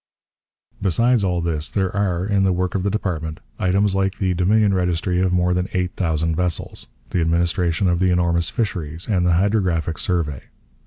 [0.81, 4.73] Besides all this there are, in the work of the department, items like the Dominion
[4.73, 9.33] registry of more than eight thousand vessels, the administration of the enormous fisheries, and the
[9.33, 10.41] hydrographic survey.